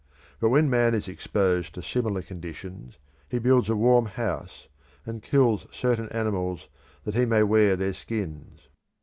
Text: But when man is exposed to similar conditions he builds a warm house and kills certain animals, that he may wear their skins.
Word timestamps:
But 0.39 0.49
when 0.49 0.67
man 0.67 0.95
is 0.95 1.07
exposed 1.07 1.75
to 1.75 1.83
similar 1.83 2.23
conditions 2.23 2.97
he 3.29 3.37
builds 3.37 3.69
a 3.69 3.75
warm 3.75 4.07
house 4.07 4.67
and 5.05 5.21
kills 5.21 5.67
certain 5.71 6.09
animals, 6.09 6.69
that 7.03 7.13
he 7.13 7.25
may 7.27 7.43
wear 7.43 7.75
their 7.75 7.93
skins. 7.93 8.67